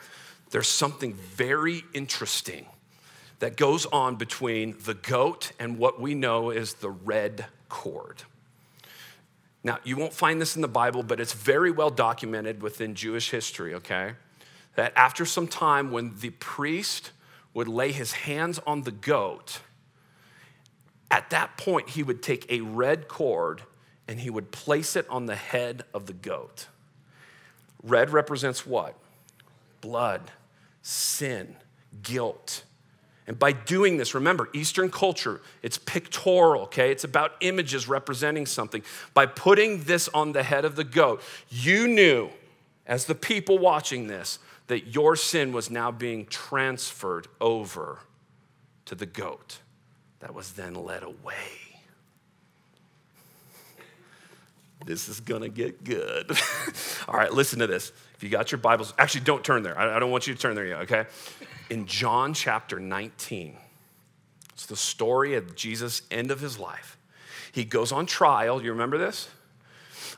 [0.50, 2.66] there's something very interesting
[3.38, 8.22] that goes on between the goat and what we know is the red cord.
[9.62, 13.30] Now, you won't find this in the Bible, but it's very well documented within Jewish
[13.30, 14.12] history, okay?
[14.76, 17.10] That after some time, when the priest
[17.52, 19.60] would lay his hands on the goat,
[21.10, 23.62] at that point, he would take a red cord
[24.06, 26.68] and he would place it on the head of the goat.
[27.82, 28.94] Red represents what?
[29.80, 30.30] Blood,
[30.82, 31.56] sin,
[32.02, 32.62] guilt.
[33.26, 36.92] And by doing this, remember, Eastern culture, it's pictorial, okay?
[36.92, 38.82] It's about images representing something.
[39.14, 42.30] By putting this on the head of the goat, you knew,
[42.86, 47.98] as the people watching this, that your sin was now being transferred over
[48.84, 49.58] to the goat
[50.20, 51.34] that was then led away.
[54.84, 56.30] This is gonna get good.
[57.08, 57.92] All right, listen to this.
[58.14, 59.78] If you got your Bibles, actually, don't turn there.
[59.78, 61.06] I don't want you to turn there yet, okay?
[61.68, 63.56] In John chapter 19,
[64.52, 66.96] it's the story of Jesus' end of his life.
[67.52, 68.62] He goes on trial.
[68.62, 69.28] You remember this?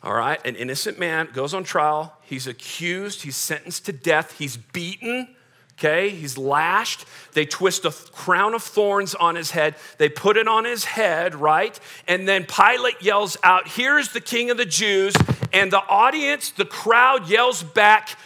[0.03, 2.17] All right, an innocent man goes on trial.
[2.23, 5.35] He's accused, he's sentenced to death, he's beaten,
[5.73, 6.11] okay?
[6.11, 7.05] He's lashed.
[7.33, 9.75] They twist a crown of thorns on his head.
[9.97, 11.79] They put it on his head, right?
[12.07, 15.15] And then Pilate yells out, Here's the king of the Jews.
[15.53, 18.17] And the audience, the crowd yells back,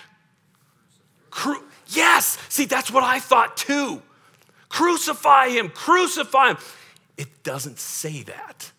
[1.94, 4.02] Yes, see, that's what I thought too.
[4.68, 6.56] Crucify him, crucify him.
[7.16, 8.72] It doesn't say that.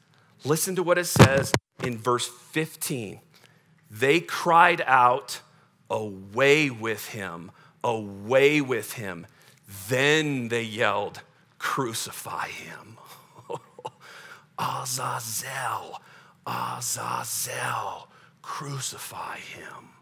[0.43, 3.19] Listen to what it says in verse 15.
[3.89, 5.41] They cried out,
[5.89, 7.51] Away with him,
[7.83, 9.27] away with him.
[9.87, 11.21] Then they yelled,
[11.59, 12.97] Crucify him.
[14.57, 16.01] Azazel,
[16.45, 18.07] Azazel,
[18.41, 19.92] crucify him.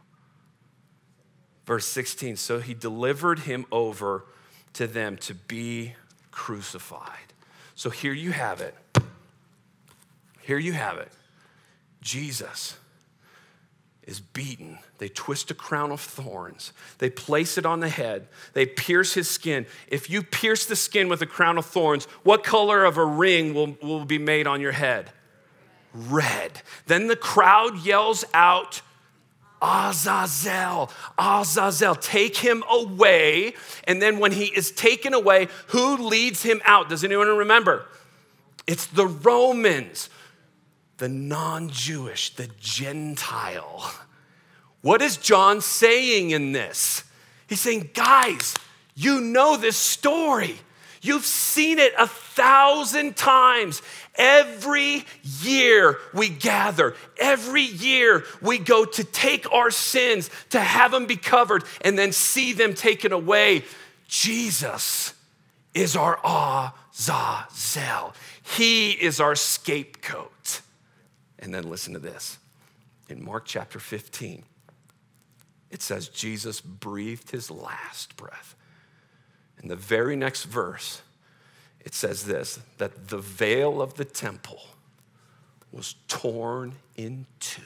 [1.72, 4.26] Verse 16 So he delivered him over
[4.74, 5.94] to them to be
[6.30, 7.32] crucified.
[7.76, 8.76] So here you have it.
[10.42, 11.14] Here you have it.
[12.02, 12.76] Jesus
[14.04, 14.80] is beaten.
[14.98, 16.74] They twist a crown of thorns.
[16.98, 18.28] They place it on the head.
[18.52, 19.66] They pierce his skin.
[19.88, 23.54] If you pierce the skin with a crown of thorns, what color of a ring
[23.54, 25.10] will, will be made on your head?
[25.94, 26.64] Red.
[26.88, 28.82] Then the crowd yells out,
[29.62, 33.54] Azazel, Azazel, take him away.
[33.84, 36.90] And then when he is taken away, who leads him out?
[36.90, 37.86] Does anyone remember?
[38.66, 40.10] It's the Romans,
[40.98, 43.92] the non Jewish, the Gentile.
[44.82, 47.04] What is John saying in this?
[47.48, 48.56] He's saying, guys,
[48.96, 50.58] you know this story.
[51.02, 53.82] You've seen it a thousand times.
[54.16, 55.06] Every
[55.42, 61.16] year we gather, every year we go to take our sins, to have them be
[61.16, 63.64] covered, and then see them taken away.
[64.08, 65.14] Jesus
[65.74, 68.14] is our Azazel.
[68.56, 70.62] He is our scapegoat.
[71.40, 72.38] And then listen to this.
[73.10, 74.44] In Mark chapter 15,
[75.72, 78.56] it says Jesus breathed his last breath.
[79.62, 81.02] In the very next verse,
[81.80, 84.62] it says this that the veil of the temple
[85.72, 87.62] was torn in two.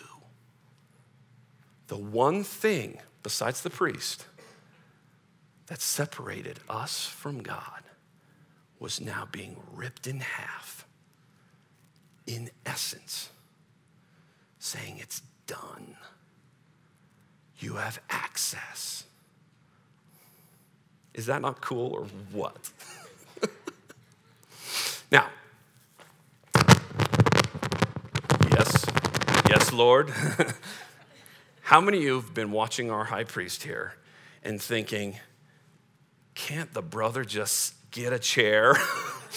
[1.87, 4.25] The one thing, besides the priest,
[5.67, 7.83] that separated us from God
[8.79, 10.85] was now being ripped in half.
[12.27, 13.29] In essence,
[14.59, 15.95] saying it's done.
[17.59, 19.05] You have access.
[21.15, 22.71] Is that not cool or what?
[25.11, 25.29] now,
[28.51, 28.85] yes,
[29.49, 30.11] yes, Lord.
[31.61, 33.93] How many of you have been watching our high priest here
[34.43, 35.15] and thinking,
[36.33, 38.75] can't the brother just get a chair?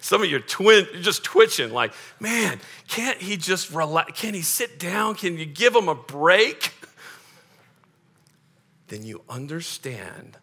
[0.00, 4.18] Some of you are twin, you're just twitching, like, man, can't he just relax?
[4.18, 5.14] Can he sit down?
[5.14, 6.72] Can you give him a break?
[8.92, 10.36] Then you understand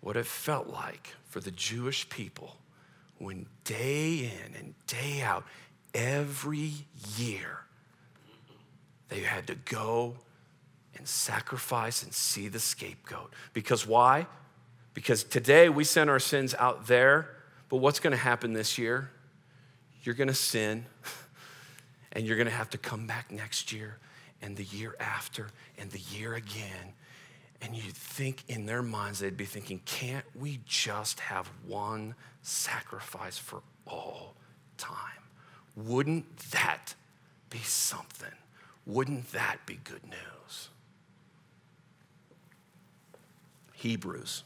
[0.00, 2.56] what it felt like for the Jewish people
[3.18, 5.44] when day in and day out,
[5.92, 6.72] every
[7.18, 7.58] year,
[9.10, 10.14] they had to go
[10.96, 13.30] and sacrifice and see the scapegoat.
[13.52, 14.28] Because why?
[14.94, 17.36] Because today we send our sins out there,
[17.68, 19.10] but what's to happen this year?
[20.04, 20.86] You're to sin,
[22.12, 23.98] and you're to have to come back next year,
[24.40, 26.94] and the year after, and the year again
[27.64, 33.38] and you'd think in their minds, they'd be thinking, can't we just have one sacrifice
[33.38, 34.34] for all
[34.76, 34.98] time?
[35.74, 36.94] Wouldn't that
[37.48, 38.28] be something?
[38.86, 40.68] Wouldn't that be good news?
[43.72, 44.44] Hebrews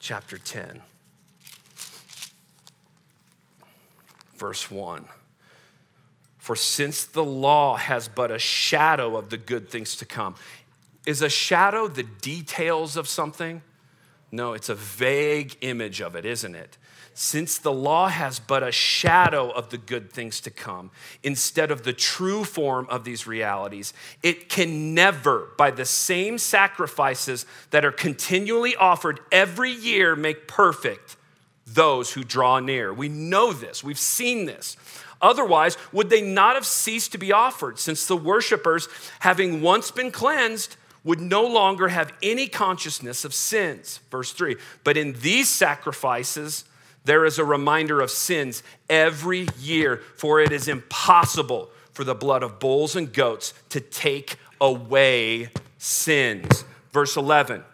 [0.00, 0.82] chapter 10,
[4.36, 5.04] verse 1.
[6.38, 10.34] For since the law has but a shadow of the good things to come,
[11.06, 13.62] is a shadow the details of something?
[14.30, 16.78] No, it's a vague image of it, isn't it?
[17.14, 20.90] Since the law has but a shadow of the good things to come,
[21.22, 27.44] instead of the true form of these realities, it can never, by the same sacrifices
[27.70, 31.16] that are continually offered every year, make perfect
[31.66, 32.94] those who draw near.
[32.94, 34.78] We know this, we've seen this.
[35.20, 38.88] Otherwise, would they not have ceased to be offered, since the worshipers,
[39.20, 44.00] having once been cleansed, would no longer have any consciousness of sins.
[44.10, 46.64] Verse 3 But in these sacrifices,
[47.04, 52.42] there is a reminder of sins every year, for it is impossible for the blood
[52.42, 56.64] of bulls and goats to take away sins.
[56.92, 57.64] Verse 11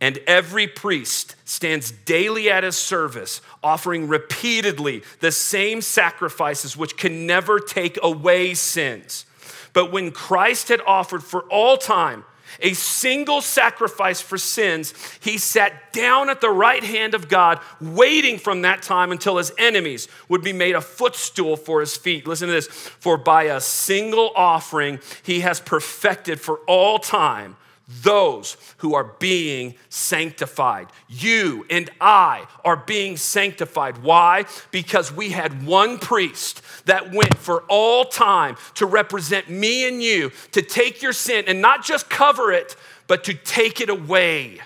[0.00, 7.26] And every priest stands daily at his service, offering repeatedly the same sacrifices which can
[7.26, 9.24] never take away sins.
[9.72, 12.24] But when Christ had offered for all time
[12.60, 18.38] a single sacrifice for sins, he sat down at the right hand of God, waiting
[18.38, 22.26] from that time until his enemies would be made a footstool for his feet.
[22.26, 27.56] Listen to this for by a single offering, he has perfected for all time
[27.88, 30.88] those who are being sanctified.
[31.08, 33.98] You and I are being sanctified.
[33.98, 34.44] Why?
[34.70, 40.32] Because we had one priest that went for all time to represent me and you,
[40.52, 42.74] to take your sin and not just cover it,
[43.06, 44.60] but to take it away.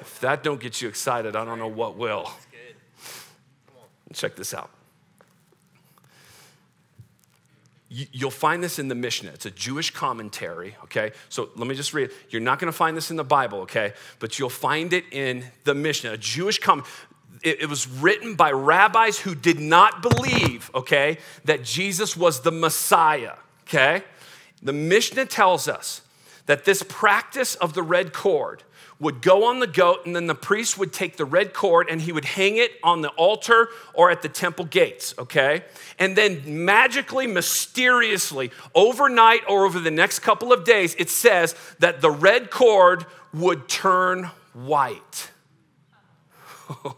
[0.00, 2.30] If that don't get you excited, I don't know what will.
[4.12, 4.70] Check this out.
[7.94, 9.30] You'll find this in the Mishnah.
[9.32, 11.12] It's a Jewish commentary, okay?
[11.28, 12.10] So let me just read.
[12.30, 13.92] You're not gonna find this in the Bible, okay?
[14.18, 16.86] But you'll find it in the Mishnah, a Jewish comment.
[17.42, 23.34] It was written by rabbis who did not believe, okay, that Jesus was the Messiah,
[23.64, 24.04] okay?
[24.62, 26.02] The Mishnah tells us
[26.46, 28.62] that this practice of the red cord
[29.02, 32.00] would go on the goat, and then the priest would take the red cord and
[32.00, 35.64] he would hang it on the altar or at the temple gates, okay?
[35.98, 42.00] And then magically, mysteriously, overnight or over the next couple of days, it says that
[42.00, 45.32] the red cord would turn white.
[46.84, 46.94] you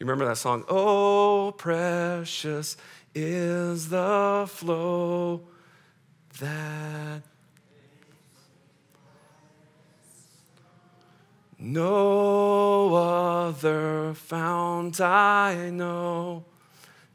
[0.00, 0.64] remember that song?
[0.66, 2.78] Oh, precious
[3.14, 5.42] is the flow
[6.40, 7.22] that
[11.66, 16.44] No other fount I know,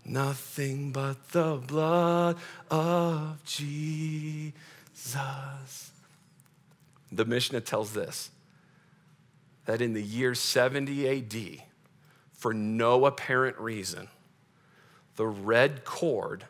[0.03, 2.37] nothing but the blood
[2.71, 4.53] of Jesus.
[7.11, 8.31] The Mishnah tells this
[9.65, 11.63] that in the year 70 AD,
[12.33, 14.07] for no apparent reason,
[15.15, 16.45] the red cord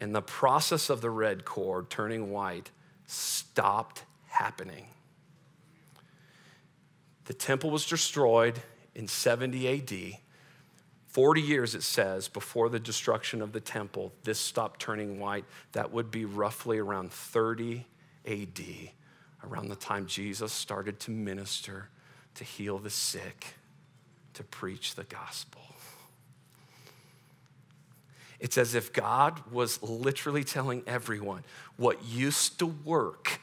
[0.00, 2.70] and the process of the red cord turning white
[3.06, 4.86] stopped happening.
[7.24, 8.60] The temple was destroyed
[8.94, 10.18] in 70 AD.
[11.08, 15.44] 40 years, it says, before the destruction of the temple, this stopped turning white.
[15.72, 17.86] That would be roughly around 30
[18.26, 18.60] AD,
[19.44, 21.90] around the time Jesus started to minister,
[22.34, 23.46] to heal the sick,
[24.34, 25.60] to preach the gospel.
[28.42, 31.44] It's as if God was literally telling everyone
[31.76, 33.40] what used to work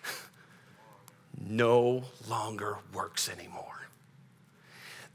[1.47, 3.87] no longer works anymore.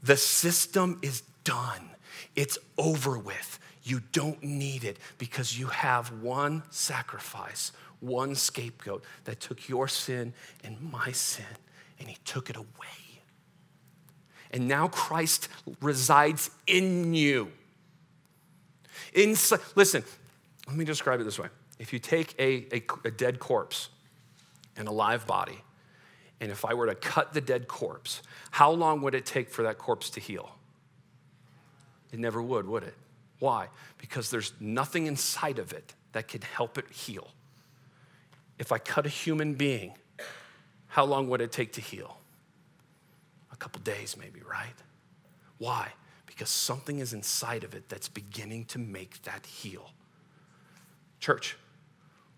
[0.03, 1.89] The system is done,
[2.35, 3.59] it's over with.
[3.83, 10.33] You don't need it because you have one sacrifice, one scapegoat that took your sin
[10.63, 11.45] and my sin
[11.99, 12.65] and he took it away.
[14.49, 15.49] And now Christ
[15.81, 17.51] resides in you.
[19.13, 20.03] Inside, listen,
[20.67, 21.49] let me describe it this way.
[21.77, 23.89] If you take a, a, a dead corpse
[24.75, 25.61] and a live body
[26.41, 28.21] and if I were to cut the dead corpse,
[28.51, 30.51] how long would it take for that corpse to heal?
[32.11, 32.95] It never would, would it?
[33.39, 33.69] Why?
[33.97, 37.29] Because there's nothing inside of it that can help it heal.
[38.57, 39.95] If I cut a human being,
[40.87, 42.17] how long would it take to heal?
[43.51, 44.75] A couple days, maybe, right?
[45.57, 45.91] Why?
[46.25, 49.91] Because something is inside of it that's beginning to make that heal.
[51.19, 51.57] Church,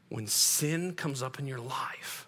[0.09, 2.26] when sin comes up in your life,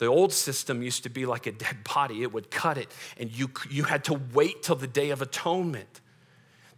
[0.00, 2.88] the old system used to be like a dead body, it would cut it,
[3.18, 6.00] and you, you had to wait till the day of atonement.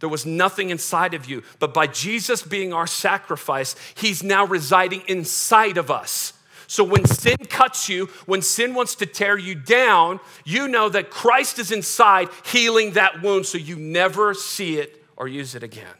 [0.01, 5.03] There was nothing inside of you, but by Jesus being our sacrifice, He's now residing
[5.07, 6.33] inside of us.
[6.67, 11.09] So when sin cuts you, when sin wants to tear you down, you know that
[11.09, 15.95] Christ is inside healing that wound so you never see it or use it again.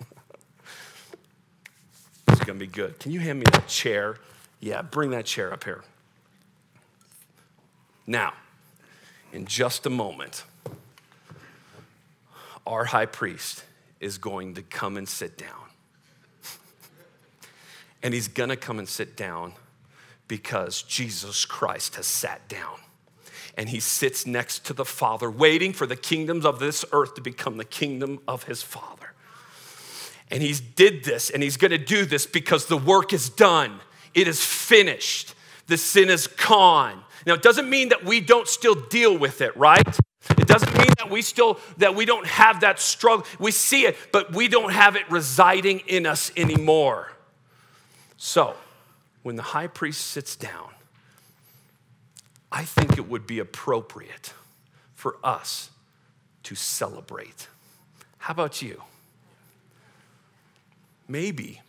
[2.28, 2.98] it's gonna be good.
[2.98, 4.16] Can you hand me that chair?
[4.66, 5.84] Yeah, bring that chair up here.
[8.04, 8.32] Now,
[9.32, 10.42] in just a moment,
[12.66, 13.62] our high priest
[14.00, 15.70] is going to come and sit down.
[18.02, 19.52] and he's going to come and sit down
[20.26, 22.78] because Jesus Christ has sat down.
[23.56, 27.20] And he sits next to the Father, waiting for the kingdoms of this earth to
[27.20, 29.12] become the kingdom of his Father.
[30.28, 33.78] And he's did this and he's going to do this because the work is done.
[34.16, 35.34] It is finished.
[35.68, 37.04] The sin is gone.
[37.24, 39.86] Now, it doesn't mean that we don't still deal with it, right?
[40.30, 43.24] It doesn't mean that we still that we don't have that struggle.
[43.38, 47.12] We see it, but we don't have it residing in us anymore.
[48.16, 48.54] So,
[49.22, 50.70] when the high priest sits down,
[52.50, 54.32] I think it would be appropriate
[54.94, 55.70] for us
[56.44, 57.46] to celebrate.
[58.18, 58.82] How about you?
[61.08, 61.60] maybe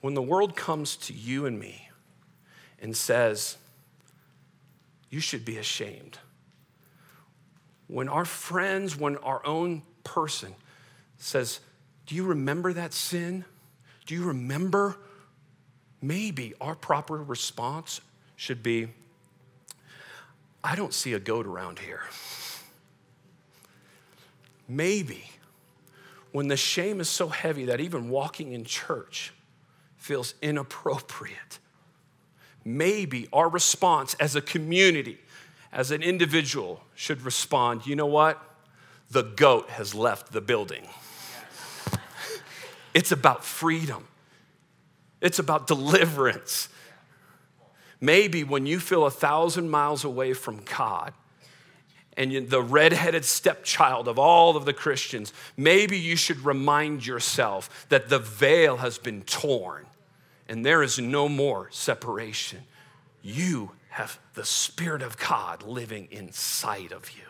[0.00, 1.88] when the world comes to you and me
[2.80, 3.56] and says,
[5.10, 6.18] you should be ashamed.
[7.86, 10.54] When our friends, when our own person
[11.16, 11.60] says,
[12.06, 13.44] Do you remember that sin?
[14.06, 14.96] Do you remember?
[16.02, 18.00] Maybe our proper response
[18.36, 18.88] should be,
[20.62, 22.02] I don't see a goat around here.
[24.68, 25.30] Maybe
[26.32, 29.32] when the shame is so heavy that even walking in church
[30.06, 31.58] feels inappropriate,
[32.64, 35.18] maybe our response as a community,
[35.72, 38.40] as an individual, should respond you know what?
[39.10, 40.86] The goat has left the building.
[42.94, 44.06] It's about freedom,
[45.20, 46.68] it's about deliverance.
[48.00, 51.14] Maybe when you feel a thousand miles away from God,
[52.16, 58.08] and the redheaded stepchild of all of the Christians, maybe you should remind yourself that
[58.08, 59.86] the veil has been torn
[60.48, 62.60] and there is no more separation.
[63.22, 67.24] You have the Spirit of God living inside of you.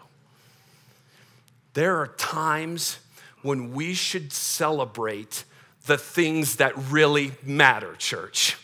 [1.75, 2.99] There are times
[3.43, 5.45] when we should celebrate
[5.87, 8.57] the things that really matter, church.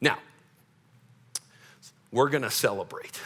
[0.00, 0.18] Now,
[2.12, 3.20] we're gonna celebrate.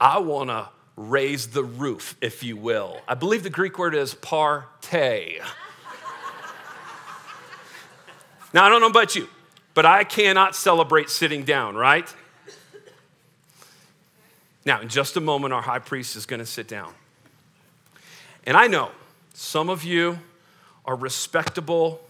[0.00, 3.00] I wanna raise the roof, if you will.
[3.06, 5.40] I believe the Greek word is partay.
[8.52, 9.28] now, I don't know about you,
[9.74, 12.12] but I cannot celebrate sitting down, right?
[14.64, 16.94] Now, in just a moment, our high priest is going to sit down.
[18.46, 18.92] And I know
[19.34, 20.18] some of you
[20.86, 22.00] are respectable,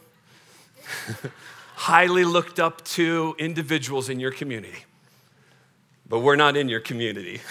[1.75, 4.85] highly looked up to individuals in your community,
[6.09, 7.41] but we're not in your community.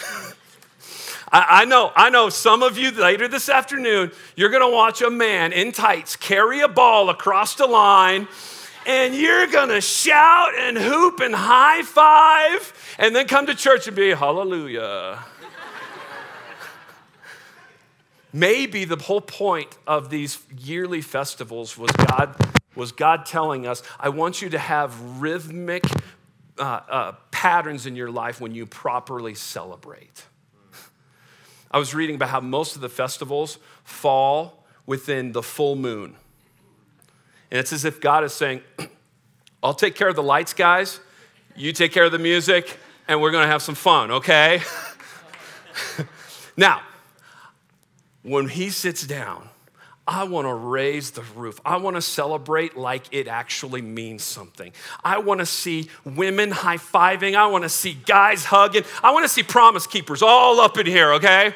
[1.35, 5.51] I, know, I know some of you later this afternoon, you're gonna watch a man
[5.51, 8.27] in tights carry a ball across the line
[8.85, 13.95] and you're gonna shout and hoop and high five and then come to church and
[13.95, 15.19] be hallelujah.
[18.33, 22.35] Maybe the whole point of these yearly festivals was God
[22.75, 25.85] was God telling us, I want you to have rhythmic
[26.57, 30.25] uh, uh, patterns in your life when you properly celebrate.
[31.71, 36.15] I was reading about how most of the festivals fall within the full moon.
[37.53, 38.61] And it's as if God is saying,
[39.63, 40.99] I'll take care of the lights, guys.
[41.55, 44.63] You take care of the music, and we're going to have some fun, okay?
[46.57, 46.81] now,
[48.23, 49.49] when he sits down,
[50.07, 51.61] I want to raise the roof.
[51.63, 54.73] I want to celebrate like it actually means something.
[55.03, 57.35] I want to see women high fiving.
[57.35, 58.83] I want to see guys hugging.
[59.03, 61.53] I want to see promise keepers all up in here, okay?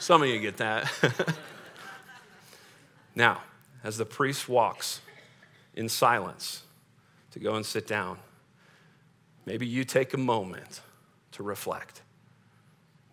[0.00, 0.92] Some of you get that.
[3.14, 3.40] now,
[3.86, 5.00] as the priest walks
[5.76, 6.64] in silence
[7.30, 8.18] to go and sit down,
[9.46, 10.80] maybe you take a moment
[11.30, 12.02] to reflect.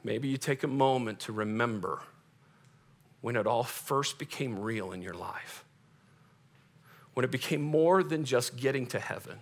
[0.03, 2.01] Maybe you take a moment to remember
[3.21, 5.63] when it all first became real in your life,
[7.13, 9.37] when it became more than just getting to heaven,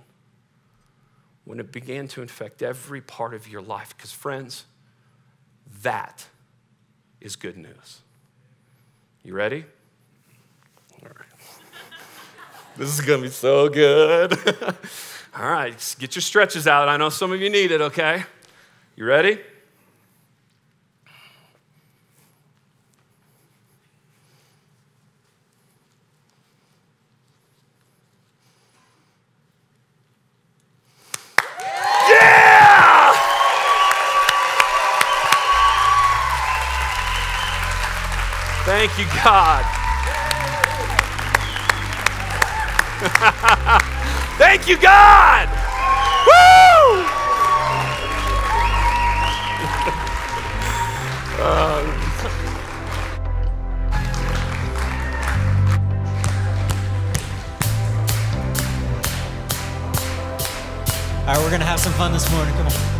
[1.46, 3.96] when it began to infect every part of your life.
[3.96, 4.66] Because, friends,
[5.82, 6.26] that
[7.22, 8.02] is good news.
[9.24, 9.64] You ready?
[12.78, 14.34] This is going to be so good.
[15.38, 16.90] All right, get your stretches out.
[16.90, 18.24] I know some of you need it, okay?
[18.96, 19.40] You ready?
[38.64, 39.81] Thank you, God.
[44.54, 45.48] Thank you, God.
[46.28, 47.06] Woo!
[61.22, 62.54] All right, we're going to have some fun this morning.
[62.56, 62.91] Come on.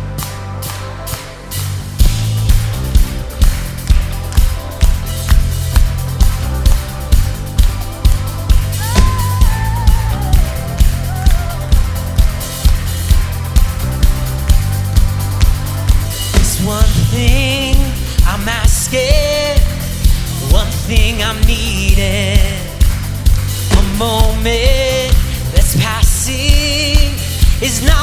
[21.32, 22.36] I'm needing.
[23.78, 25.16] A moment
[25.54, 27.14] that's passing
[27.62, 28.01] is not.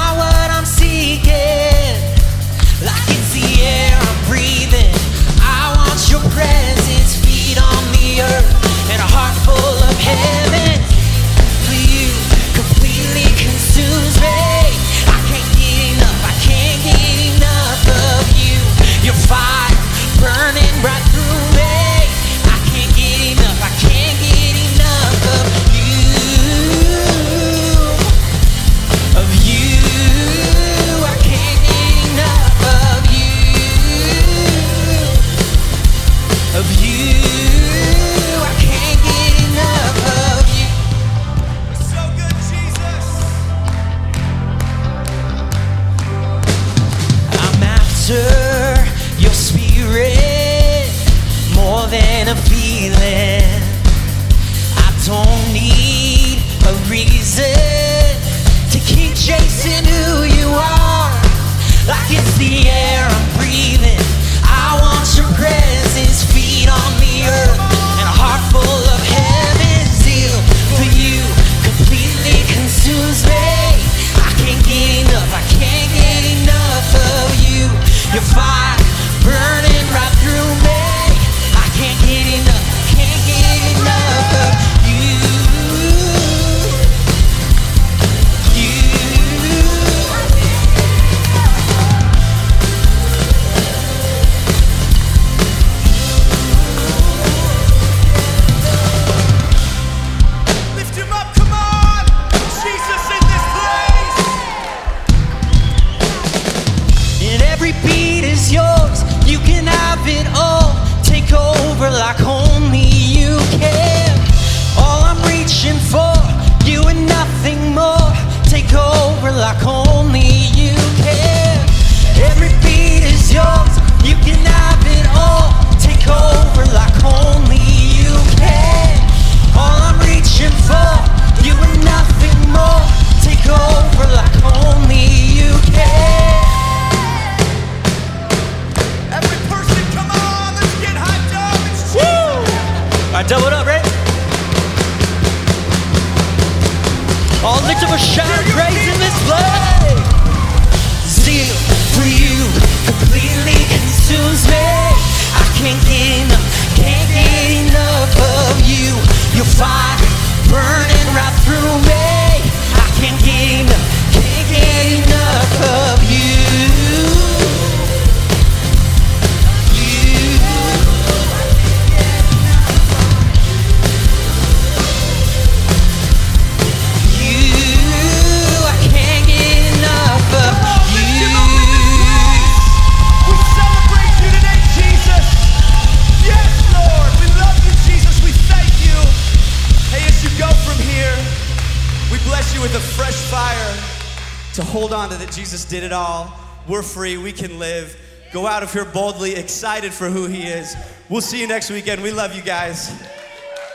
[195.79, 196.33] did it all.
[196.67, 197.17] We're free.
[197.17, 197.97] We can live.
[198.33, 200.75] Go out of here boldly, excited for who He is.
[201.07, 202.03] We'll see you next weekend.
[202.03, 202.91] We love you guys.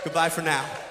[0.05, 0.84] Goodbye for now.